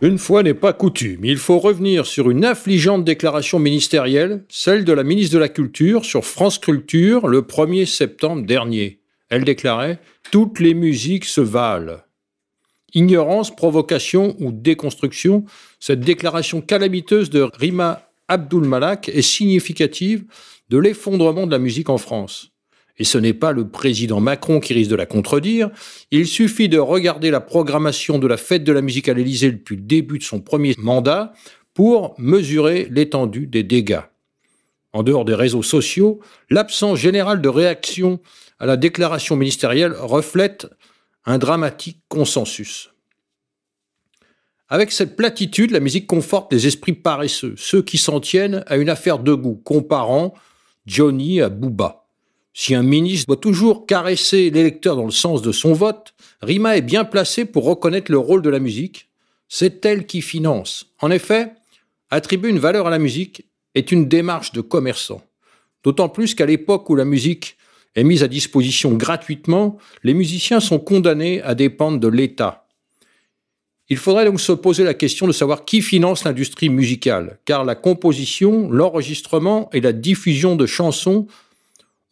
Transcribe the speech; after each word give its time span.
Une 0.00 0.18
fois 0.18 0.44
n'est 0.44 0.54
pas 0.54 0.72
coutume, 0.72 1.24
il 1.24 1.38
faut 1.38 1.58
revenir 1.58 2.06
sur 2.06 2.30
une 2.30 2.44
affligeante 2.44 3.04
déclaration 3.04 3.58
ministérielle, 3.58 4.44
celle 4.48 4.84
de 4.84 4.92
la 4.92 5.02
ministre 5.02 5.34
de 5.34 5.40
la 5.40 5.48
Culture 5.48 6.04
sur 6.04 6.24
France 6.24 6.58
Culture 6.58 7.26
le 7.26 7.42
1er 7.42 7.84
septembre 7.84 8.46
dernier. 8.46 9.00
Elle 9.28 9.42
déclarait 9.42 9.98
Toutes 10.30 10.60
les 10.60 10.74
musiques 10.74 11.24
se 11.24 11.40
valent. 11.40 12.00
Ignorance, 12.94 13.54
provocation 13.54 14.36
ou 14.38 14.52
déconstruction, 14.52 15.44
cette 15.80 16.00
déclaration 16.00 16.60
calamiteuse 16.60 17.28
de 17.28 17.40
Rima 17.42 18.08
Abdul 18.28 18.62
Malak 18.62 19.08
est 19.08 19.20
significative 19.20 20.26
de 20.68 20.78
l'effondrement 20.78 21.44
de 21.44 21.52
la 21.52 21.58
musique 21.58 21.88
en 21.88 21.98
France. 21.98 22.52
Et 22.98 23.04
ce 23.04 23.18
n'est 23.18 23.34
pas 23.34 23.52
le 23.52 23.68
président 23.68 24.20
Macron 24.20 24.60
qui 24.60 24.74
risque 24.74 24.90
de 24.90 24.96
la 24.96 25.06
contredire, 25.06 25.70
il 26.10 26.26
suffit 26.26 26.68
de 26.68 26.78
regarder 26.78 27.30
la 27.30 27.40
programmation 27.40 28.18
de 28.18 28.26
la 28.26 28.36
fête 28.36 28.64
de 28.64 28.72
la 28.72 28.82
musique 28.82 29.08
à 29.08 29.14
l'Élysée 29.14 29.52
depuis 29.52 29.76
le 29.76 29.82
début 29.82 30.18
de 30.18 30.24
son 30.24 30.40
premier 30.40 30.74
mandat 30.78 31.32
pour 31.74 32.14
mesurer 32.18 32.88
l'étendue 32.90 33.46
des 33.46 33.62
dégâts. 33.62 34.00
En 34.92 35.02
dehors 35.02 35.24
des 35.24 35.34
réseaux 35.34 35.62
sociaux, 35.62 36.20
l'absence 36.50 36.98
générale 36.98 37.40
de 37.40 37.48
réaction 37.48 38.20
à 38.58 38.66
la 38.66 38.76
déclaration 38.76 39.36
ministérielle 39.36 39.92
reflète 39.92 40.66
un 41.24 41.38
dramatique 41.38 42.00
consensus. 42.08 42.90
Avec 44.70 44.92
cette 44.92 45.16
platitude, 45.16 45.70
la 45.70 45.80
musique 45.80 46.06
conforte 46.06 46.52
les 46.52 46.66
esprits 46.66 46.94
paresseux, 46.94 47.54
ceux 47.56 47.80
qui 47.80 47.96
s'en 47.96 48.20
tiennent 48.20 48.64
à 48.66 48.76
une 48.76 48.90
affaire 48.90 49.18
de 49.18 49.32
goût, 49.32 49.60
comparant 49.64 50.34
Johnny 50.86 51.40
à 51.40 51.48
Booba. 51.48 51.97
Si 52.60 52.74
un 52.74 52.82
ministre 52.82 53.28
doit 53.28 53.36
toujours 53.36 53.86
caresser 53.86 54.50
l'électeur 54.50 54.96
dans 54.96 55.04
le 55.04 55.12
sens 55.12 55.42
de 55.42 55.52
son 55.52 55.74
vote, 55.74 56.12
Rima 56.42 56.76
est 56.76 56.82
bien 56.82 57.04
placée 57.04 57.44
pour 57.44 57.64
reconnaître 57.64 58.10
le 58.10 58.18
rôle 58.18 58.42
de 58.42 58.50
la 58.50 58.58
musique. 58.58 59.10
C'est 59.48 59.86
elle 59.86 60.06
qui 60.06 60.22
finance. 60.22 60.86
En 61.00 61.12
effet, 61.12 61.52
attribuer 62.10 62.50
une 62.50 62.58
valeur 62.58 62.88
à 62.88 62.90
la 62.90 62.98
musique 62.98 63.44
est 63.76 63.92
une 63.92 64.08
démarche 64.08 64.50
de 64.50 64.60
commerçant. 64.60 65.22
D'autant 65.84 66.08
plus 66.08 66.34
qu'à 66.34 66.46
l'époque 66.46 66.90
où 66.90 66.96
la 66.96 67.04
musique 67.04 67.56
est 67.94 68.02
mise 68.02 68.24
à 68.24 68.28
disposition 68.28 68.92
gratuitement, 68.94 69.78
les 70.02 70.12
musiciens 70.12 70.58
sont 70.58 70.80
condamnés 70.80 71.40
à 71.42 71.54
dépendre 71.54 72.00
de 72.00 72.08
l'État. 72.08 72.66
Il 73.88 73.98
faudrait 73.98 74.24
donc 74.24 74.40
se 74.40 74.50
poser 74.50 74.82
la 74.82 74.94
question 74.94 75.28
de 75.28 75.32
savoir 75.32 75.64
qui 75.64 75.80
finance 75.80 76.24
l'industrie 76.24 76.70
musicale, 76.70 77.38
car 77.44 77.64
la 77.64 77.76
composition, 77.76 78.68
l'enregistrement 78.68 79.70
et 79.72 79.80
la 79.80 79.92
diffusion 79.92 80.56
de 80.56 80.66
chansons 80.66 81.28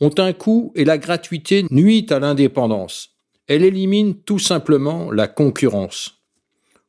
ont 0.01 0.15
un 0.19 0.33
coût 0.33 0.73
et 0.75 0.85
la 0.85 0.99
gratuité 0.99 1.65
nuit 1.71 2.07
à 2.11 2.19
l'indépendance. 2.19 3.17
Elle 3.47 3.65
élimine 3.65 4.17
tout 4.23 4.39
simplement 4.39 5.11
la 5.11 5.29
concurrence. 5.29 6.23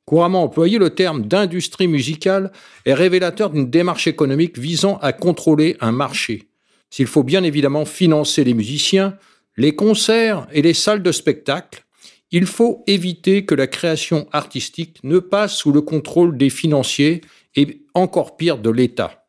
Couramment 0.05 0.43
employé, 0.43 0.77
le 0.77 0.91
terme 0.91 1.25
d'industrie 1.25 1.87
musicale 1.87 2.51
est 2.85 2.93
révélateur 2.93 3.49
d'une 3.49 3.69
démarche 3.69 4.07
économique 4.07 4.57
visant 4.57 4.97
à 4.99 5.11
contrôler 5.11 5.75
un 5.81 5.91
marché. 5.91 6.47
S'il 6.89 7.07
faut 7.07 7.23
bien 7.23 7.43
évidemment 7.43 7.83
financer 7.83 8.43
les 8.43 8.53
musiciens, 8.53 9.17
les 9.57 9.75
concerts 9.75 10.47
et 10.53 10.61
les 10.61 10.73
salles 10.73 11.03
de 11.03 11.11
spectacle, 11.11 11.83
il 12.31 12.45
faut 12.45 12.83
éviter 12.87 13.45
que 13.45 13.55
la 13.55 13.67
création 13.67 14.27
artistique 14.31 14.99
ne 15.03 15.19
passe 15.19 15.55
sous 15.55 15.71
le 15.71 15.81
contrôle 15.81 16.37
des 16.37 16.49
financiers 16.49 17.21
et 17.55 17.85
encore 17.93 18.37
pire 18.37 18.57
de 18.57 18.69
l'État. 18.69 19.26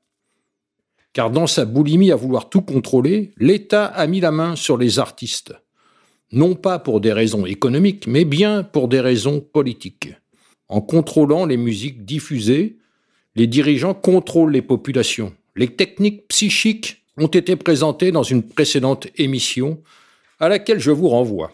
Car 1.18 1.32
dans 1.32 1.48
sa 1.48 1.64
boulimie 1.64 2.12
à 2.12 2.14
vouloir 2.14 2.48
tout 2.48 2.60
contrôler, 2.60 3.32
l'État 3.38 3.86
a 3.86 4.06
mis 4.06 4.20
la 4.20 4.30
main 4.30 4.54
sur 4.54 4.76
les 4.76 5.00
artistes. 5.00 5.52
Non 6.30 6.54
pas 6.54 6.78
pour 6.78 7.00
des 7.00 7.12
raisons 7.12 7.44
économiques, 7.44 8.06
mais 8.06 8.24
bien 8.24 8.62
pour 8.62 8.86
des 8.86 9.00
raisons 9.00 9.40
politiques. 9.40 10.14
En 10.68 10.80
contrôlant 10.80 11.44
les 11.44 11.56
musiques 11.56 12.04
diffusées, 12.04 12.76
les 13.34 13.48
dirigeants 13.48 13.94
contrôlent 13.94 14.52
les 14.52 14.62
populations. 14.62 15.32
Les 15.56 15.66
techniques 15.66 16.28
psychiques 16.28 17.02
ont 17.16 17.26
été 17.26 17.56
présentées 17.56 18.12
dans 18.12 18.22
une 18.22 18.44
précédente 18.44 19.08
émission 19.16 19.82
à 20.38 20.48
laquelle 20.48 20.78
je 20.78 20.92
vous 20.92 21.08
renvoie. 21.08 21.50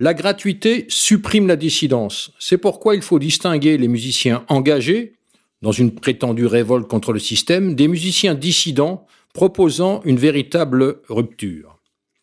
La 0.00 0.14
gratuité 0.14 0.86
supprime 0.88 1.46
la 1.46 1.54
dissidence. 1.54 2.32
C'est 2.40 2.58
pourquoi 2.58 2.96
il 2.96 3.02
faut 3.02 3.20
distinguer 3.20 3.78
les 3.78 3.86
musiciens 3.86 4.44
engagés, 4.48 5.14
dans 5.62 5.72
une 5.72 5.94
prétendue 5.94 6.46
révolte 6.46 6.88
contre 6.88 7.12
le 7.12 7.18
système, 7.18 7.74
des 7.74 7.88
musiciens 7.88 8.34
dissidents 8.34 9.06
proposant 9.34 10.02
une 10.04 10.18
véritable 10.18 11.00
rupture. 11.08 11.78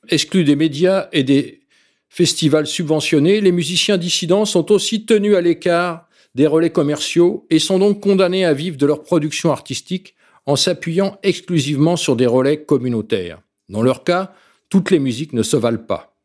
Exclus 0.09 0.43
des 0.43 0.55
médias 0.55 1.07
et 1.11 1.23
des 1.23 1.61
festivals 2.09 2.67
subventionnés, 2.67 3.41
les 3.41 3.51
musiciens 3.51 3.97
dissidents 3.97 4.45
sont 4.45 4.71
aussi 4.71 5.05
tenus 5.05 5.35
à 5.35 5.41
l'écart 5.41 6.07
des 6.35 6.47
relais 6.47 6.69
commerciaux 6.69 7.45
et 7.49 7.59
sont 7.59 7.79
donc 7.79 8.01
condamnés 8.01 8.45
à 8.45 8.53
vivre 8.53 8.77
de 8.77 8.85
leur 8.85 9.03
production 9.03 9.51
artistique 9.51 10.15
en 10.45 10.55
s'appuyant 10.55 11.17
exclusivement 11.23 11.95
sur 11.95 12.15
des 12.15 12.25
relais 12.25 12.63
communautaires. 12.63 13.41
Dans 13.69 13.81
leur 13.81 14.03
cas, 14.03 14.33
toutes 14.69 14.91
les 14.91 14.99
musiques 14.99 15.33
ne 15.33 15.43
se 15.43 15.57
valent 15.57 15.85
pas. 15.85 16.15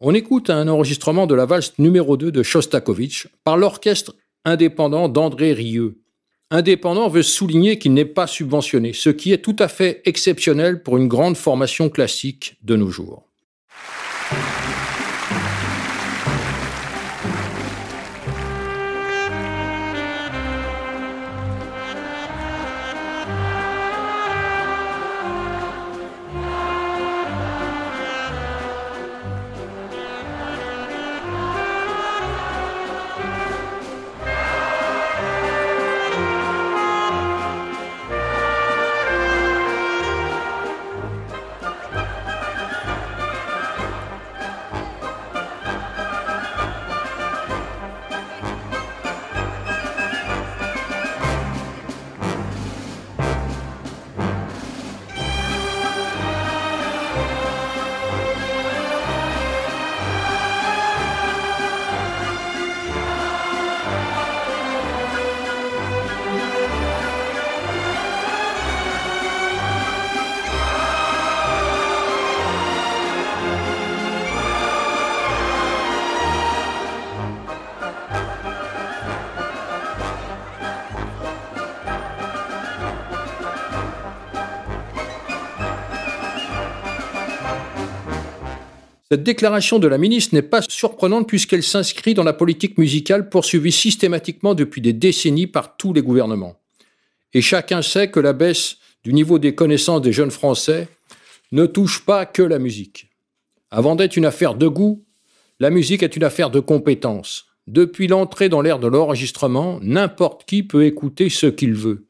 On 0.00 0.14
écoute 0.14 0.50
un 0.50 0.68
enregistrement 0.68 1.26
de 1.26 1.34
la 1.34 1.46
valse 1.46 1.72
numéro 1.78 2.16
2 2.16 2.30
de 2.30 2.42
Shostakovich 2.42 3.28
par 3.44 3.56
l'orchestre 3.56 4.14
indépendant 4.46 5.08
d'André 5.08 5.52
Rieu. 5.52 6.00
Indépendant 6.50 7.08
veut 7.08 7.24
souligner 7.24 7.78
qu'il 7.78 7.92
n'est 7.92 8.04
pas 8.04 8.28
subventionné, 8.28 8.92
ce 8.92 9.10
qui 9.10 9.32
est 9.32 9.42
tout 9.42 9.56
à 9.58 9.66
fait 9.66 10.00
exceptionnel 10.04 10.82
pour 10.82 10.96
une 10.96 11.08
grande 11.08 11.36
formation 11.36 11.90
classique 11.90 12.56
de 12.62 12.76
nos 12.76 12.88
jours. 12.88 13.25
Cette 89.16 89.22
déclaration 89.22 89.78
de 89.78 89.88
la 89.88 89.96
ministre 89.96 90.34
n'est 90.34 90.42
pas 90.42 90.60
surprenante 90.60 91.26
puisqu'elle 91.26 91.62
s'inscrit 91.62 92.12
dans 92.12 92.22
la 92.22 92.34
politique 92.34 92.76
musicale 92.76 93.30
poursuivie 93.30 93.72
systématiquement 93.72 94.52
depuis 94.52 94.82
des 94.82 94.92
décennies 94.92 95.46
par 95.46 95.78
tous 95.78 95.94
les 95.94 96.02
gouvernements. 96.02 96.60
Et 97.32 97.40
chacun 97.40 97.80
sait 97.80 98.10
que 98.10 98.20
la 98.20 98.34
baisse 98.34 98.76
du 99.04 99.14
niveau 99.14 99.38
des 99.38 99.54
connaissances 99.54 100.02
des 100.02 100.12
jeunes 100.12 100.30
Français 100.30 100.88
ne 101.50 101.64
touche 101.64 102.04
pas 102.04 102.26
que 102.26 102.42
la 102.42 102.58
musique. 102.58 103.08
Avant 103.70 103.96
d'être 103.96 104.18
une 104.18 104.26
affaire 104.26 104.54
de 104.54 104.68
goût, 104.68 105.02
la 105.60 105.70
musique 105.70 106.02
est 106.02 106.14
une 106.14 106.24
affaire 106.24 106.50
de 106.50 106.60
compétence. 106.60 107.46
Depuis 107.66 108.08
l'entrée 108.08 108.50
dans 108.50 108.60
l'ère 108.60 108.78
de 108.78 108.86
l'enregistrement, 108.86 109.78
n'importe 109.80 110.44
qui 110.44 110.62
peut 110.62 110.84
écouter 110.84 111.30
ce 111.30 111.46
qu'il 111.46 111.72
veut. 111.72 112.06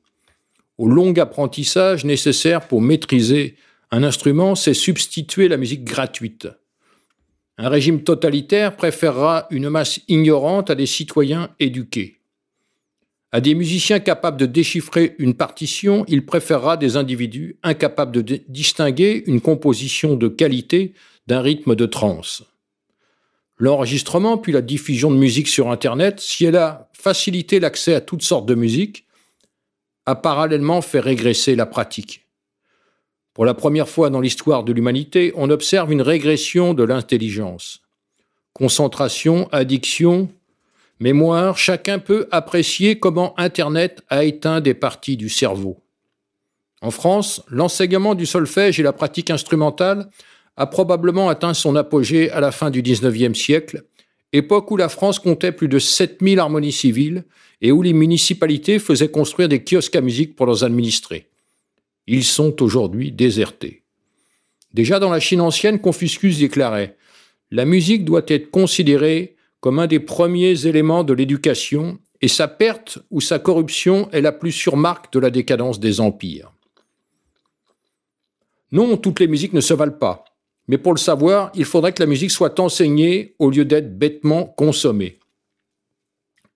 Au 0.76 0.88
long 0.88 1.16
apprentissage 1.16 2.04
nécessaire 2.04 2.66
pour 2.66 2.80
maîtriser 2.82 3.54
un 3.92 4.02
instrument, 4.02 4.56
c'est 4.56 4.74
substituer 4.74 5.46
la 5.46 5.56
musique 5.56 5.84
gratuite. 5.84 6.48
Un 7.58 7.68
régime 7.70 8.02
totalitaire 8.02 8.76
préférera 8.76 9.46
une 9.50 9.70
masse 9.70 10.00
ignorante 10.08 10.68
à 10.68 10.74
des 10.74 10.86
citoyens 10.86 11.50
éduqués. 11.58 12.20
À 13.32 13.40
des 13.40 13.54
musiciens 13.54 13.98
capables 13.98 14.36
de 14.36 14.46
déchiffrer 14.46 15.14
une 15.18 15.34
partition, 15.34 16.04
il 16.06 16.26
préférera 16.26 16.76
des 16.76 16.96
individus 16.96 17.58
incapables 17.62 18.22
de 18.22 18.40
distinguer 18.48 19.24
une 19.26 19.40
composition 19.40 20.16
de 20.16 20.28
qualité 20.28 20.94
d'un 21.26 21.40
rythme 21.40 21.74
de 21.74 21.86
trance. 21.86 22.44
L'enregistrement 23.58 24.36
puis 24.36 24.52
la 24.52 24.60
diffusion 24.60 25.10
de 25.10 25.16
musique 25.16 25.48
sur 25.48 25.70
Internet, 25.70 26.20
si 26.20 26.44
elle 26.44 26.56
a 26.56 26.90
facilité 26.92 27.58
l'accès 27.58 27.94
à 27.94 28.02
toutes 28.02 28.22
sortes 28.22 28.46
de 28.46 28.54
musique, 28.54 29.06
a 30.04 30.14
parallèlement 30.14 30.82
fait 30.82 31.00
régresser 31.00 31.56
la 31.56 31.66
pratique. 31.66 32.25
Pour 33.36 33.44
la 33.44 33.52
première 33.52 33.86
fois 33.86 34.08
dans 34.08 34.22
l'histoire 34.22 34.64
de 34.64 34.72
l'humanité, 34.72 35.30
on 35.36 35.50
observe 35.50 35.92
une 35.92 36.00
régression 36.00 36.72
de 36.72 36.82
l'intelligence. 36.82 37.82
Concentration, 38.54 39.46
addiction, 39.52 40.30
mémoire, 41.00 41.58
chacun 41.58 41.98
peut 41.98 42.28
apprécier 42.30 42.98
comment 42.98 43.38
Internet 43.38 44.02
a 44.08 44.24
éteint 44.24 44.62
des 44.62 44.72
parties 44.72 45.18
du 45.18 45.28
cerveau. 45.28 45.82
En 46.80 46.90
France, 46.90 47.42
l'enseignement 47.50 48.14
du 48.14 48.24
solfège 48.24 48.80
et 48.80 48.82
la 48.82 48.94
pratique 48.94 49.28
instrumentale 49.28 50.08
a 50.56 50.66
probablement 50.66 51.28
atteint 51.28 51.52
son 51.52 51.76
apogée 51.76 52.30
à 52.30 52.40
la 52.40 52.52
fin 52.52 52.70
du 52.70 52.80
XIXe 52.80 53.38
siècle, 53.38 53.84
époque 54.32 54.70
où 54.70 54.78
la 54.78 54.88
France 54.88 55.18
comptait 55.18 55.52
plus 55.52 55.68
de 55.68 55.78
7000 55.78 56.38
harmonies 56.38 56.72
civiles 56.72 57.26
et 57.60 57.70
où 57.70 57.82
les 57.82 57.92
municipalités 57.92 58.78
faisaient 58.78 59.10
construire 59.10 59.50
des 59.50 59.62
kiosques 59.62 59.96
à 59.96 60.00
musique 60.00 60.36
pour 60.36 60.46
leurs 60.46 60.64
administrés. 60.64 61.28
Ils 62.06 62.24
sont 62.24 62.62
aujourd'hui 62.62 63.12
désertés. 63.12 63.82
Déjà 64.72 64.98
dans 64.98 65.10
la 65.10 65.20
Chine 65.20 65.40
ancienne, 65.40 65.80
Confucius 65.80 66.38
déclarait 66.38 66.96
La 67.50 67.64
musique 67.64 68.04
doit 68.04 68.24
être 68.28 68.50
considérée 68.50 69.36
comme 69.60 69.78
un 69.78 69.86
des 69.86 70.00
premiers 70.00 70.66
éléments 70.66 71.02
de 71.02 71.12
l'éducation, 71.12 71.98
et 72.20 72.28
sa 72.28 72.48
perte 72.48 72.98
ou 73.10 73.20
sa 73.20 73.38
corruption 73.38 74.08
est 74.12 74.20
la 74.20 74.32
plus 74.32 74.52
sûre 74.52 74.76
marque 74.76 75.12
de 75.12 75.18
la 75.18 75.30
décadence 75.30 75.80
des 75.80 76.00
empires. 76.00 76.52
Non, 78.72 78.96
toutes 78.96 79.20
les 79.20 79.26
musiques 79.26 79.52
ne 79.52 79.60
se 79.60 79.74
valent 79.74 79.98
pas. 79.98 80.24
Mais 80.68 80.78
pour 80.78 80.92
le 80.92 80.98
savoir, 80.98 81.50
il 81.54 81.64
faudrait 81.64 81.92
que 81.92 82.02
la 82.02 82.08
musique 82.08 82.30
soit 82.30 82.58
enseignée 82.58 83.34
au 83.38 83.50
lieu 83.50 83.64
d'être 83.64 83.98
bêtement 83.98 84.44
consommée. 84.44 85.18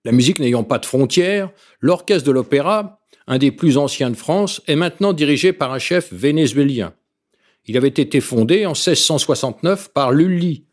La 0.03 0.11
musique 0.11 0.39
n'ayant 0.39 0.63
pas 0.63 0.79
de 0.79 0.85
frontières, 0.85 1.51
l'orchestre 1.79 2.27
de 2.27 2.31
l'opéra, 2.31 3.00
un 3.31 3.37
des 3.37 3.51
plus 3.53 3.77
anciens 3.77 4.09
de 4.09 4.17
France, 4.17 4.61
est 4.67 4.75
maintenant 4.75 5.13
dirigé 5.13 5.53
par 5.53 5.71
un 5.71 5.79
chef 5.79 6.11
vénézuélien. 6.11 6.93
Il 7.65 7.77
avait 7.77 7.87
été 7.87 8.19
fondé 8.19 8.65
en 8.65 8.71
1669 8.71 9.93
par 9.93 10.11
Lully, 10.11 10.65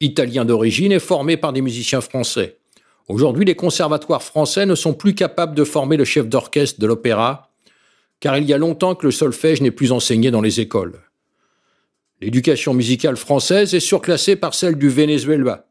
italien 0.00 0.44
d'origine 0.44 0.90
et 0.90 0.98
formé 0.98 1.36
par 1.36 1.52
des 1.52 1.60
musiciens 1.60 2.00
français. 2.00 2.58
Aujourd'hui, 3.06 3.44
les 3.44 3.54
conservatoires 3.54 4.24
français 4.24 4.66
ne 4.66 4.74
sont 4.74 4.94
plus 4.94 5.14
capables 5.14 5.54
de 5.54 5.62
former 5.62 5.96
le 5.96 6.04
chef 6.04 6.26
d'orchestre 6.26 6.80
de 6.80 6.88
l'opéra, 6.88 7.52
car 8.18 8.36
il 8.36 8.48
y 8.48 8.52
a 8.52 8.58
longtemps 8.58 8.96
que 8.96 9.06
le 9.06 9.12
solfège 9.12 9.60
n'est 9.60 9.70
plus 9.70 9.92
enseigné 9.92 10.32
dans 10.32 10.40
les 10.40 10.58
écoles. 10.58 10.98
L'éducation 12.20 12.74
musicale 12.74 13.16
française 13.16 13.74
est 13.74 13.80
surclassée 13.80 14.34
par 14.34 14.54
celle 14.54 14.74
du 14.74 14.88
Venezuela. 14.88 15.68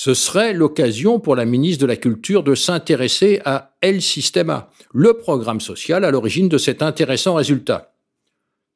Ce 0.00 0.14
serait 0.14 0.52
l'occasion 0.52 1.18
pour 1.18 1.34
la 1.34 1.44
ministre 1.44 1.82
de 1.82 1.88
la 1.88 1.96
Culture 1.96 2.44
de 2.44 2.54
s'intéresser 2.54 3.40
à 3.44 3.74
El 3.80 4.00
Sistema, 4.00 4.70
le 4.94 5.14
programme 5.14 5.60
social 5.60 6.04
à 6.04 6.12
l'origine 6.12 6.48
de 6.48 6.56
cet 6.56 6.82
intéressant 6.82 7.34
résultat. 7.34 7.96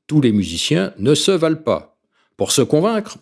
Tous 0.08 0.20
les 0.20 0.32
musiciens 0.32 0.92
ne 0.98 1.14
se 1.14 1.30
valent 1.30 1.62
pas. 1.62 1.96
Pour 2.36 2.50
se 2.50 2.60
convaincre, 2.60 3.18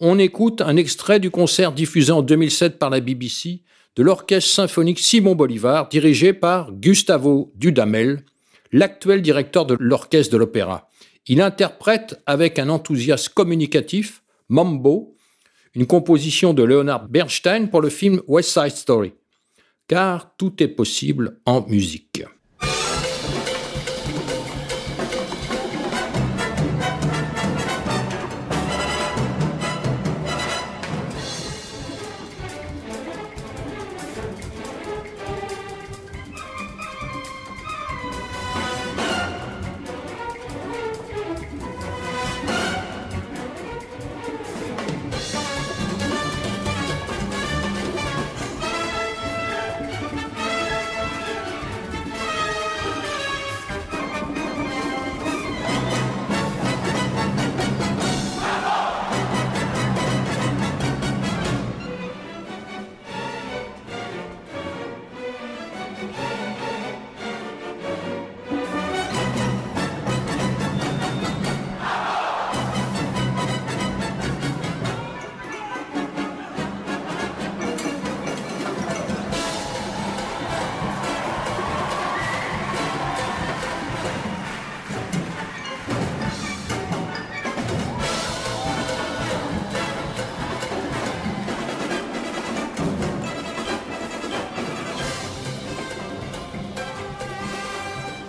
on 0.00 0.18
écoute 0.18 0.62
un 0.62 0.76
extrait 0.76 1.20
du 1.20 1.30
concert 1.30 1.72
diffusé 1.72 2.10
en 2.10 2.22
2007 2.22 2.78
par 2.78 2.88
la 2.88 3.00
BBC 3.00 3.60
de 3.96 4.02
l'Orchestre 4.02 4.50
symphonique 4.50 4.98
Simon 4.98 5.34
Bolivar, 5.34 5.90
dirigé 5.90 6.32
par 6.32 6.72
Gustavo 6.72 7.52
Dudamel, 7.54 8.24
l'actuel 8.72 9.20
directeur 9.20 9.66
de 9.66 9.76
l'Orchestre 9.78 10.32
de 10.32 10.38
l'Opéra. 10.38 10.88
Il 11.26 11.42
interprète 11.42 12.18
avec 12.24 12.58
un 12.58 12.70
enthousiasme 12.70 13.34
communicatif 13.34 14.22
Mambo, 14.48 15.16
une 15.74 15.86
composition 15.86 16.54
de 16.54 16.62
Leonard 16.62 17.08
Bernstein 17.08 17.68
pour 17.70 17.80
le 17.80 17.88
film 17.88 18.20
West 18.26 18.50
Side 18.50 18.76
Story. 18.76 19.14
Car 19.88 20.36
tout 20.36 20.62
est 20.62 20.68
possible 20.68 21.40
en 21.44 21.66
musique. 21.66 22.22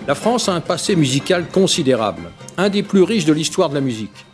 La 0.06 0.14
France 0.14 0.50
a 0.50 0.52
un 0.52 0.60
passé 0.60 0.96
musical 0.96 1.48
considérable, 1.48 2.30
un 2.58 2.68
des 2.68 2.82
plus 2.82 3.02
riches 3.02 3.24
de 3.24 3.32
l'histoire 3.32 3.70
de 3.70 3.74
la 3.74 3.80
musique. 3.80 4.26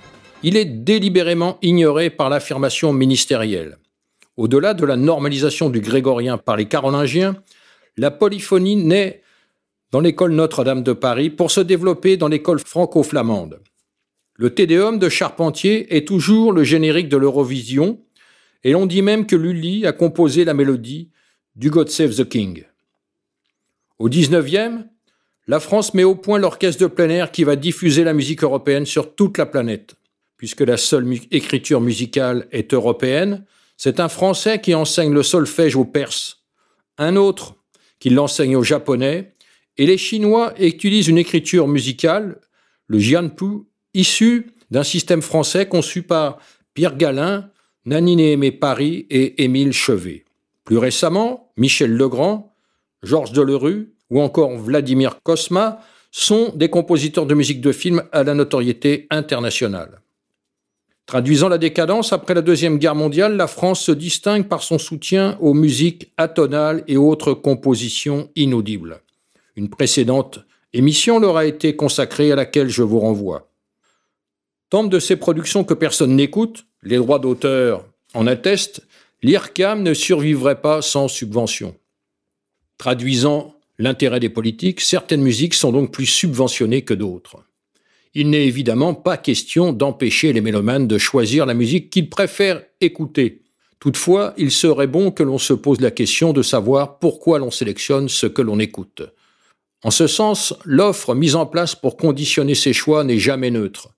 Il 0.43 0.57
est 0.57 0.65
délibérément 0.65 1.59
ignoré 1.63 2.11
par 2.11 2.29
l'affirmation 2.29 2.93
ministérielle. 2.93 3.79
Au-delà 4.37 4.75
de 4.75 4.85
la 4.85 4.97
normalisation 4.97 5.71
du 5.71 5.81
grégorien 5.81 6.39
par 6.39 6.57
les 6.57 6.67
carolingiens, 6.67 7.37
la 7.97 8.11
polyphonie 8.11 8.75
naît 8.75 9.23
dans 9.93 10.01
l'école 10.01 10.33
Notre-Dame 10.33 10.83
de 10.83 10.93
Paris 10.93 11.31
pour 11.31 11.53
se 11.53 11.61
développer 11.61 12.17
dans 12.17 12.29
l'école 12.29 12.59
franco-flamande. 12.59 13.61
Le 14.35 14.53
Tédéum 14.53 14.99
de 14.99 15.09
Charpentier 15.09 15.95
est 15.95 16.09
toujours 16.09 16.53
le 16.53 16.65
générique 16.65 17.09
de 17.09 17.17
l'Eurovision, 17.17 18.01
et 18.65 18.73
l'on 18.73 18.87
dit 18.87 19.03
même 19.03 19.25
que 19.25 19.37
Lully 19.37 19.87
a 19.87 19.93
composé 19.93 20.45
la 20.45 20.55
mélodie 20.55 21.11
du 21.55 21.71
God 21.71 21.91
Save 21.91 22.17
the 22.17 22.29
King. 22.29 22.65
Au 24.01 24.09
XIXe, 24.09 24.90
la 25.51 25.59
France 25.59 25.95
met 25.95 26.05
au 26.05 26.15
point 26.15 26.39
l'orchestre 26.39 26.83
de 26.83 26.87
plein 26.87 27.09
air 27.09 27.33
qui 27.33 27.43
va 27.43 27.57
diffuser 27.57 28.05
la 28.05 28.13
musique 28.13 28.45
européenne 28.45 28.87
sur 28.87 29.17
toute 29.17 29.37
la 29.37 29.47
planète. 29.47 29.97
Puisque 30.37 30.61
la 30.61 30.77
seule 30.77 31.13
écriture 31.33 31.81
musicale 31.81 32.47
est 32.53 32.73
européenne, 32.73 33.45
c'est 33.77 33.99
un 33.99 34.09
Français 34.09 34.61
qui 34.61 34.77
enseigne 34.77 35.13
le 35.13 35.25
solfège 35.25 35.75
aux 35.75 35.85
Perses, 35.85 36.45
un 36.99 37.17
autre 37.17 37.57
qui 37.99 38.11
l'enseigne 38.11 38.55
aux 38.55 38.63
Japonais, 38.63 39.35
et 39.77 39.87
les 39.87 39.99
Chinois 39.99 40.55
utilisent 40.61 41.09
une 41.09 41.19
écriture 41.19 41.67
musicale, 41.67 42.41
le 42.87 43.01
Jianpu, 43.01 43.65
issue 43.93 44.53
d'un 44.71 44.85
système 44.85 45.21
français 45.21 45.67
conçu 45.67 46.05
par 46.05 46.39
Pierre 46.75 46.97
Galin, 46.97 47.51
Nanine 47.87 48.21
Aimé 48.21 48.53
Paris 48.53 49.05
et 49.11 49.43
Émile 49.43 49.73
Chevet. 49.73 50.25
Plus 50.63 50.79
récemment, 50.79 51.53
Michel 51.57 51.91
Legrand, 51.91 52.55
Georges 53.03 53.33
Delerue, 53.33 53.89
ou 54.11 54.21
encore 54.21 54.57
Vladimir 54.57 55.23
Kosma 55.23 55.81
sont 56.11 56.53
des 56.55 56.69
compositeurs 56.69 57.27
de 57.27 57.35
musique 57.35 57.61
de 57.61 57.73
film 57.73 58.03
à 58.13 58.25
la 58.25 58.35
notoriété 58.35 59.07
internationale. 59.11 60.01
Traduisant 61.07 61.49
la 61.49 61.59
décadence, 61.59 62.13
après 62.13 62.35
la 62.35 62.43
Deuxième 62.43 62.79
Guerre 62.79 62.95
mondiale, 62.95 63.37
la 63.37 63.49
France 63.49 63.81
se 63.81 63.93
distingue 63.93 64.47
par 64.47 64.63
son 64.63 64.79
soutien 64.79 65.37
aux 65.41 65.55
musiques 65.55 66.13
atonales 66.17 66.85
et 66.87 66.97
autres 66.97 67.35
compositions 67.35 68.31
inaudibles. 68.37 69.01
Une 69.57 69.71
précédente 69.71 70.41
émission 70.73 71.19
leur 71.19 71.37
a 71.37 71.47
été 71.47 71.75
consacrée 71.75 72.31
à 72.31 72.37
laquelle 72.37 72.69
je 72.69 72.83
vous 72.83 73.01
renvoie. 73.01 73.51
Tant 74.69 74.85
de 74.85 75.01
ces 75.01 75.17
productions 75.17 75.65
que 75.65 75.75
personne 75.75 76.15
n'écoute, 76.15 76.67
les 76.83 76.97
droits 76.97 77.19
d'auteur 77.19 77.85
en 78.15 78.29
attestent, 78.29 78.83
l'IRCAM 79.23 79.83
ne 79.83 79.95
survivrait 79.95 80.61
pas 80.61 80.81
sans 80.81 81.09
subvention. 81.09 81.75
Traduisant 82.79 83.55
l'intérêt 83.81 84.21
des 84.21 84.29
politiques, 84.29 84.81
certaines 84.81 85.23
musiques 85.23 85.55
sont 85.55 85.73
donc 85.73 85.91
plus 85.91 86.07
subventionnées 86.07 86.83
que 86.83 86.95
d'autres. 86.95 87.39
Il 88.13 88.29
n'est 88.29 88.47
évidemment 88.47 88.93
pas 88.93 89.17
question 89.17 89.73
d'empêcher 89.73 90.33
les 90.33 90.43
mélomanes 90.43 90.87
de 90.87 90.99
choisir 90.99 91.47
la 91.47 91.55
musique 91.55 91.89
qu'ils 91.89 92.11
préfèrent 92.11 92.63
écouter. 92.81 93.43
Toutefois, 93.79 94.35
il 94.37 94.51
serait 94.51 94.87
bon 94.87 95.11
que 95.11 95.23
l'on 95.23 95.39
se 95.39 95.55
pose 95.55 95.81
la 95.81 95.91
question 95.91 96.35
de 96.35 96.43
savoir 96.43 96.99
pourquoi 96.99 97.39
l'on 97.39 97.51
sélectionne 97.51 98.11
ce 98.11 98.27
que 98.27 98.43
l'on 98.43 98.59
écoute. 98.59 99.03
En 99.83 99.91
ce 99.91 100.07
sens, 100.07 100.53
l'offre 100.67 101.15
mise 101.15 101.35
en 101.35 101.47
place 101.47 101.75
pour 101.75 101.97
conditionner 101.97 102.55
ces 102.55 102.75
choix 102.75 103.03
n'est 103.03 103.19
jamais 103.19 103.51
neutre. 103.51 103.95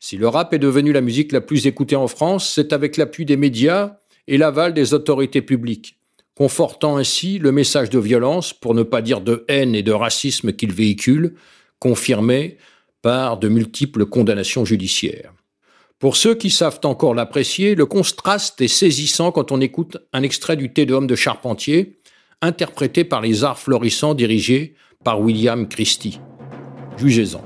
Si 0.00 0.18
le 0.18 0.28
rap 0.28 0.52
est 0.52 0.58
devenu 0.58 0.92
la 0.92 1.00
musique 1.00 1.32
la 1.32 1.40
plus 1.40 1.66
écoutée 1.66 1.96
en 1.96 2.08
France, 2.08 2.52
c'est 2.54 2.74
avec 2.74 2.98
l'appui 2.98 3.24
des 3.24 3.38
médias 3.38 3.96
et 4.26 4.36
l'aval 4.36 4.74
des 4.74 4.92
autorités 4.92 5.40
publiques, 5.40 5.97
confortant 6.38 6.96
ainsi 6.98 7.40
le 7.40 7.50
message 7.50 7.90
de 7.90 7.98
violence, 7.98 8.52
pour 8.52 8.72
ne 8.72 8.84
pas 8.84 9.02
dire 9.02 9.20
de 9.20 9.44
haine 9.48 9.74
et 9.74 9.82
de 9.82 9.90
racisme 9.90 10.52
qu'il 10.52 10.72
véhicule, 10.72 11.34
confirmé 11.80 12.58
par 13.02 13.38
de 13.38 13.48
multiples 13.48 14.06
condamnations 14.06 14.64
judiciaires. 14.64 15.32
Pour 15.98 16.16
ceux 16.16 16.36
qui 16.36 16.50
savent 16.50 16.78
encore 16.84 17.16
l'apprécier, 17.16 17.74
le 17.74 17.86
contraste 17.86 18.60
est 18.60 18.68
saisissant 18.68 19.32
quand 19.32 19.50
on 19.50 19.60
écoute 19.60 19.96
un 20.12 20.22
extrait 20.22 20.54
du 20.54 20.72
Thé 20.72 20.86
de 20.86 21.16
Charpentier, 21.16 21.98
interprété 22.40 23.02
par 23.02 23.20
les 23.20 23.42
arts 23.42 23.58
florissants 23.58 24.14
dirigés 24.14 24.76
par 25.02 25.20
William 25.20 25.66
Christie. 25.66 26.20
Jugez-en. 26.98 27.42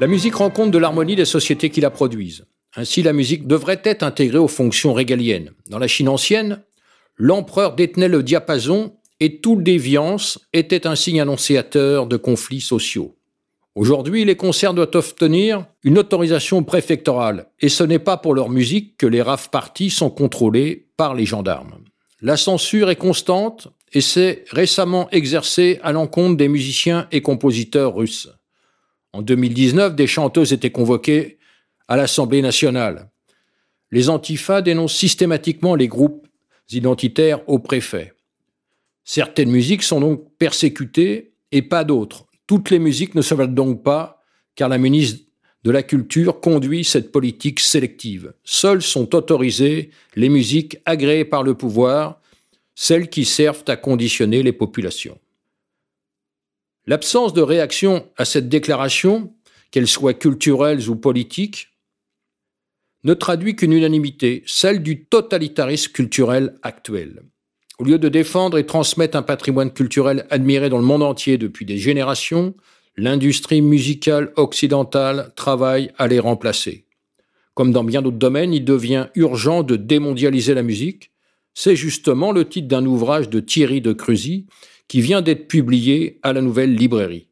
La 0.00 0.06
musique 0.06 0.36
rend 0.36 0.50
compte 0.50 0.70
de 0.70 0.78
l'harmonie 0.78 1.16
des 1.16 1.24
sociétés 1.24 1.70
qui 1.70 1.80
la 1.80 1.90
produisent. 1.90 2.46
Ainsi, 2.76 3.02
la 3.02 3.12
musique 3.12 3.48
devrait 3.48 3.80
être 3.82 4.04
intégrée 4.04 4.38
aux 4.38 4.46
fonctions 4.46 4.92
régaliennes. 4.92 5.50
Dans 5.68 5.80
la 5.80 5.88
Chine 5.88 6.08
ancienne, 6.08 6.62
l'empereur 7.16 7.74
détenait 7.74 8.06
le 8.06 8.22
diapason 8.22 8.94
et 9.18 9.40
toute 9.40 9.64
déviance 9.64 10.38
était 10.52 10.86
un 10.86 10.94
signe 10.94 11.20
annonciateur 11.20 12.06
de 12.06 12.16
conflits 12.16 12.60
sociaux. 12.60 13.16
Aujourd'hui, 13.74 14.24
les 14.24 14.36
concerts 14.36 14.74
doivent 14.74 14.90
obtenir 14.94 15.66
une 15.82 15.98
autorisation 15.98 16.62
préfectorale, 16.62 17.48
et 17.60 17.68
ce 17.68 17.82
n'est 17.82 17.98
pas 17.98 18.16
pour 18.16 18.34
leur 18.34 18.50
musique 18.50 18.96
que 18.98 19.06
les 19.06 19.22
rave 19.22 19.50
parties 19.50 19.90
sont 19.90 20.10
contrôlées 20.10 20.90
par 20.96 21.14
les 21.14 21.26
gendarmes. 21.26 21.74
La 22.20 22.36
censure 22.36 22.90
est 22.90 22.96
constante 22.96 23.68
et 23.92 24.00
s'est 24.00 24.44
récemment 24.50 25.08
exercée 25.10 25.80
à 25.82 25.90
l'encontre 25.90 26.36
des 26.36 26.48
musiciens 26.48 27.08
et 27.10 27.20
compositeurs 27.20 27.96
russes. 27.96 28.30
En 29.18 29.22
2019, 29.22 29.96
des 29.96 30.06
chanteuses 30.06 30.52
étaient 30.52 30.70
convoquées 30.70 31.38
à 31.88 31.96
l'Assemblée 31.96 32.40
nationale. 32.40 33.10
Les 33.90 34.10
antifas 34.10 34.62
dénoncent 34.62 34.94
systématiquement 34.94 35.74
les 35.74 35.88
groupes 35.88 36.28
identitaires 36.70 37.40
au 37.48 37.58
préfet. 37.58 38.12
Certaines 39.02 39.50
musiques 39.50 39.82
sont 39.82 40.00
donc 40.00 40.22
persécutées 40.38 41.32
et 41.50 41.62
pas 41.62 41.82
d'autres. 41.82 42.26
Toutes 42.46 42.70
les 42.70 42.78
musiques 42.78 43.16
ne 43.16 43.22
se 43.22 43.34
valent 43.34 43.52
donc 43.52 43.82
pas, 43.82 44.22
car 44.54 44.68
la 44.68 44.78
ministre 44.78 45.24
de 45.64 45.72
la 45.72 45.82
Culture 45.82 46.38
conduit 46.38 46.84
cette 46.84 47.10
politique 47.10 47.58
sélective. 47.58 48.34
Seules 48.44 48.82
sont 48.82 49.16
autorisées 49.16 49.90
les 50.14 50.28
musiques 50.28 50.78
agréées 50.84 51.24
par 51.24 51.42
le 51.42 51.54
pouvoir, 51.54 52.20
celles 52.76 53.08
qui 53.08 53.24
servent 53.24 53.64
à 53.66 53.74
conditionner 53.74 54.44
les 54.44 54.52
populations. 54.52 55.18
L'absence 56.88 57.34
de 57.34 57.42
réaction 57.42 58.08
à 58.16 58.24
cette 58.24 58.48
déclaration, 58.48 59.34
qu'elle 59.70 59.86
soit 59.86 60.14
culturelle 60.14 60.88
ou 60.88 60.96
politique, 60.96 61.68
ne 63.04 63.12
traduit 63.12 63.56
qu'une 63.56 63.74
unanimité, 63.74 64.42
celle 64.46 64.82
du 64.82 65.04
totalitarisme 65.04 65.92
culturel 65.92 66.54
actuel. 66.62 67.24
Au 67.78 67.84
lieu 67.84 67.98
de 67.98 68.08
défendre 68.08 68.56
et 68.56 68.64
transmettre 68.64 69.18
un 69.18 69.22
patrimoine 69.22 69.70
culturel 69.70 70.26
admiré 70.30 70.70
dans 70.70 70.78
le 70.78 70.84
monde 70.84 71.02
entier 71.02 71.36
depuis 71.36 71.66
des 71.66 71.76
générations, 71.76 72.54
l'industrie 72.96 73.60
musicale 73.60 74.32
occidentale 74.36 75.32
travaille 75.36 75.92
à 75.98 76.08
les 76.08 76.18
remplacer. 76.18 76.86
Comme 77.52 77.70
dans 77.70 77.84
bien 77.84 78.00
d'autres 78.00 78.16
domaines, 78.16 78.54
il 78.54 78.64
devient 78.64 79.08
urgent 79.14 79.62
de 79.62 79.76
démondialiser 79.76 80.54
la 80.54 80.62
musique. 80.62 81.12
C'est 81.52 81.76
justement 81.76 82.32
le 82.32 82.48
titre 82.48 82.68
d'un 82.68 82.86
ouvrage 82.86 83.28
de 83.28 83.40
Thierry 83.40 83.82
de 83.82 83.92
Cruzy 83.92 84.46
qui 84.88 85.00
vient 85.00 85.22
d'être 85.22 85.46
publié 85.46 86.18
à 86.22 86.32
la 86.32 86.40
Nouvelle 86.40 86.74
Librairie. 86.74 87.28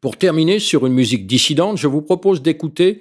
Pour 0.00 0.18
terminer 0.18 0.58
sur 0.58 0.84
une 0.84 0.92
musique 0.92 1.26
dissidente, 1.26 1.78
je 1.78 1.86
vous 1.86 2.02
propose 2.02 2.42
d'écouter 2.42 3.00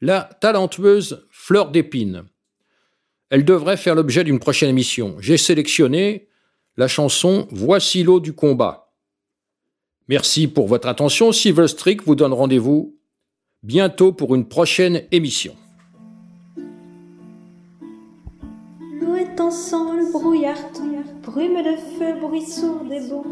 la 0.00 0.22
talentueuse 0.40 1.26
Fleur 1.30 1.70
d'Épine. 1.70 2.24
Elle 3.30 3.44
devrait 3.44 3.76
faire 3.76 3.96
l'objet 3.96 4.24
d'une 4.24 4.38
prochaine 4.38 4.68
émission. 4.68 5.16
J'ai 5.18 5.36
sélectionné 5.36 6.28
la 6.76 6.86
chanson 6.86 7.48
Voici 7.50 8.02
l'eau 8.02 8.20
du 8.20 8.32
combat. 8.34 8.92
Merci 10.08 10.46
pour 10.46 10.68
votre 10.68 10.88
attention. 10.88 11.32
Strick 11.32 12.04
vous 12.04 12.14
donne 12.14 12.32
rendez-vous 12.32 12.96
bientôt 13.62 14.12
pour 14.12 14.34
une 14.34 14.48
prochaine 14.48 15.02
émission. 15.10 15.56
Brume 21.24 21.62
de 21.62 21.76
feu, 21.76 22.14
bruit 22.20 22.42
sourd 22.42 22.84
des 22.88 23.00
bons, 23.08 23.24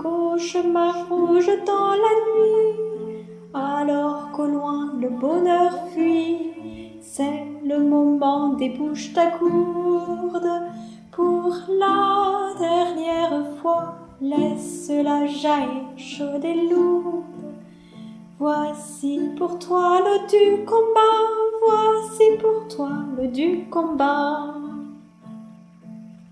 cauchemar 0.00 1.08
rouge 1.08 1.50
dans 1.66 1.90
la 1.90 2.14
nuit, 2.26 3.26
alors 3.52 4.30
qu'au 4.32 4.46
loin 4.46 4.92
le 5.00 5.10
bonheur 5.10 5.72
fuit, 5.92 6.52
c'est 7.02 7.44
le 7.64 7.78
moment, 7.78 8.54
débouche 8.54 9.12
ta 9.12 9.30
gourde, 9.38 10.62
pour 11.12 11.52
la 11.68 12.52
dernière 12.58 13.46
fois, 13.60 13.94
laisse-la 14.20 15.26
jaillir 15.26 15.84
chaude 15.96 16.44
et 16.44 16.68
lourde. 16.68 17.24
Voici 18.38 19.20
pour 19.38 19.58
toi 19.58 19.98
le 20.00 20.26
du 20.28 20.64
combat, 20.64 21.24
voici 21.64 22.36
pour 22.38 22.68
toi 22.68 22.90
le 23.16 23.28
du 23.28 23.66
combat. 23.70 24.65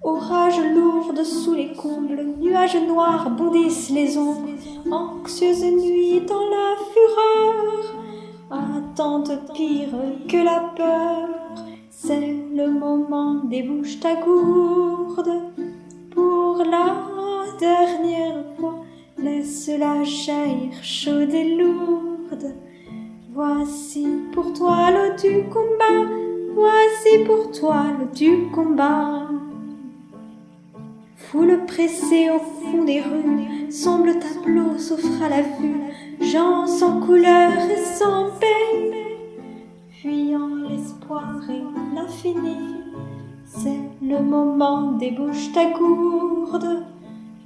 Orage 0.05 0.61
lourde 0.75 1.25
sous 1.25 1.55
les 1.55 1.73
combles, 1.73 2.23
nuages 2.39 2.77
noirs 2.87 3.31
bondissent 3.31 3.89
les 3.89 4.19
ombres, 4.19 4.51
anxieuse 4.91 5.65
nuit 5.65 6.21
dans 6.21 6.47
la 6.51 6.75
fureur, 6.93 7.95
attente 8.51 9.33
pire 9.55 9.89
que 10.29 10.45
la 10.45 10.61
peur, 10.77 11.29
c'est 11.89 12.21
le 12.21 12.71
moment, 12.71 13.45
débouche 13.45 13.99
ta 13.99 14.17
gourde, 14.17 15.41
pour 16.11 16.59
la 16.59 16.97
dernière 17.59 18.45
fois, 18.59 18.85
laisse-la 19.17 20.05
jaillir 20.05 20.75
chaude 20.83 21.33
et 21.33 21.57
lourde. 21.57 22.55
Voici 23.33 24.07
pour 24.35 24.53
toi 24.53 24.91
le 24.91 25.17
du 25.17 25.49
combat, 25.49 26.13
voici 26.55 27.25
pour 27.25 27.51
toi 27.53 27.87
le 27.99 28.15
du 28.15 28.51
combat. 28.51 29.24
Foule 31.35 31.67
pressée 31.67 32.31
au 32.31 32.38
fond 32.38 32.85
des 32.85 33.00
rues, 33.00 33.69
sombre 33.69 34.12
tableau 34.21 34.79
s'offre 34.79 35.21
à 35.21 35.29
la 35.29 35.43
vue. 35.43 35.83
gens 36.21 36.64
sans 36.64 37.00
couleur 37.00 37.50
et 37.50 37.85
sans 37.85 38.26
paix, 38.38 38.93
fuyant 40.00 40.55
l'espoir 40.71 41.41
et 41.50 41.64
l'infini. 41.93 42.76
C'est 43.45 43.81
le 44.00 44.21
moment, 44.21 44.93
débouche 44.93 45.50
ta 45.53 45.73
gourde 45.73 46.85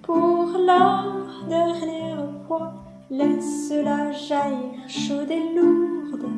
pour 0.03 0.51
la 0.67 1.05
dernière 1.49 2.29
fois. 2.47 2.75
Laisse-la 3.11 4.13
jaillir 4.13 4.87
chaude 4.87 5.31
et 5.31 5.55
lourde. 5.59 6.29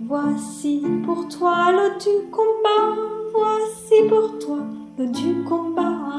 Voici 0.00 0.82
pour 1.02 1.28
toi 1.28 1.72
l'eau 1.72 1.96
du 1.98 2.30
combat, 2.30 2.94
voici 3.32 4.06
pour 4.06 4.38
toi 4.38 4.58
l'eau 4.98 5.06
du 5.06 5.44
combat. 5.44 6.18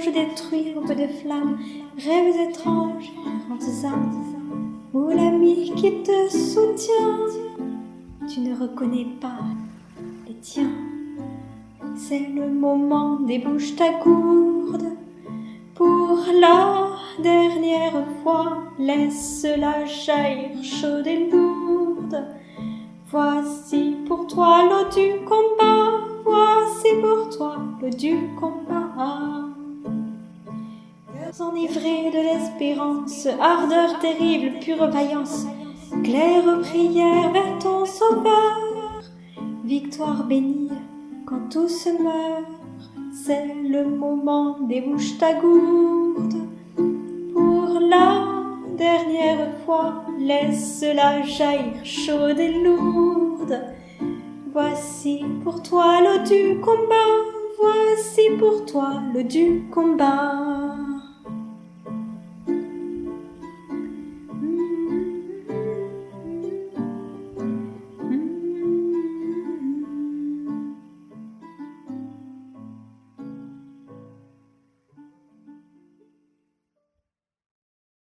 Songe 0.00 0.12
détruire 0.12 0.80
peu 0.86 0.94
de 0.94 1.06
flammes, 1.06 1.58
rêves 1.96 2.50
étranges, 2.50 3.12
errantes 3.26 3.84
âmes, 3.84 4.34
où 4.92 5.08
l'ami 5.08 5.72
qui 5.76 6.02
te 6.02 6.28
soutient, 6.28 7.18
tu 8.28 8.40
ne 8.40 8.54
reconnais 8.54 9.06
pas 9.20 9.44
les 10.26 10.34
tiens. 10.36 10.70
C'est 11.96 12.28
le 12.34 12.48
moment, 12.48 13.20
débouche 13.20 13.76
ta 13.76 13.92
gourde, 14.02 14.90
pour 15.74 16.18
la 16.40 16.88
dernière 17.22 18.04
fois, 18.22 18.58
laisse-la 18.78 19.84
jaillir 19.86 20.62
chaude 20.62 21.06
et 21.06 21.30
lourde. 21.30 22.24
Voici 23.10 23.96
pour 24.06 24.26
toi 24.26 24.62
l'eau 24.64 24.88
du 24.88 25.24
combat, 25.24 26.06
voici 26.24 26.88
pour 27.00 27.36
toi 27.36 27.56
l'eau 27.80 27.90
du 27.90 28.30
combat 28.38 29.49
enivrés 31.40 32.10
de 32.10 32.18
l'espérance, 32.18 33.26
ardeur 33.40 33.98
terrible, 33.98 34.58
pure 34.60 34.90
vaillance, 34.90 35.46
claire 36.04 36.60
prière 36.60 37.30
vers 37.32 37.58
ton 37.58 37.84
sauveur, 37.86 39.02
victoire 39.64 40.24
bénie 40.24 40.70
quand 41.30 41.48
tout 41.48 41.68
se 41.68 41.90
meurt, 41.90 42.44
c'est 43.12 43.54
le 43.68 43.84
moment, 43.84 44.58
débouche 44.62 45.16
ta 45.18 45.34
gourde, 45.34 46.34
pour 47.32 47.78
la 47.80 48.24
dernière 48.76 49.54
fois, 49.64 50.04
laisse-la 50.18 51.22
jaillir 51.22 51.84
chaude 51.84 52.38
et 52.38 52.52
lourde. 52.52 53.60
Voici 54.52 55.24
pour 55.44 55.62
toi 55.62 56.00
l'eau 56.00 56.24
du 56.24 56.58
combat, 56.60 57.12
voici 57.60 58.30
pour 58.38 58.64
toi 58.66 58.94
l'eau 59.14 59.22
du 59.22 59.68
combat. 59.70 60.59